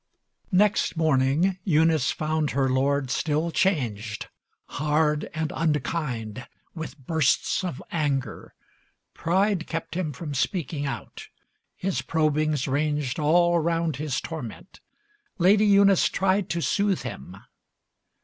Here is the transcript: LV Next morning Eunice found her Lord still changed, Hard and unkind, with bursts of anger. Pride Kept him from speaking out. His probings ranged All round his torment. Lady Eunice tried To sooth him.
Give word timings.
LV 0.51 0.57
Next 0.57 0.97
morning 0.97 1.59
Eunice 1.63 2.09
found 2.11 2.49
her 2.57 2.67
Lord 2.67 3.11
still 3.11 3.51
changed, 3.51 4.29
Hard 4.65 5.29
and 5.31 5.53
unkind, 5.55 6.47
with 6.73 6.97
bursts 6.97 7.63
of 7.63 7.83
anger. 7.91 8.55
Pride 9.13 9.67
Kept 9.67 9.93
him 9.93 10.11
from 10.11 10.33
speaking 10.33 10.87
out. 10.87 11.27
His 11.75 12.01
probings 12.01 12.67
ranged 12.67 13.19
All 13.19 13.59
round 13.59 13.97
his 13.97 14.19
torment. 14.19 14.79
Lady 15.37 15.65
Eunice 15.67 16.09
tried 16.09 16.49
To 16.49 16.61
sooth 16.61 17.03
him. 17.03 17.37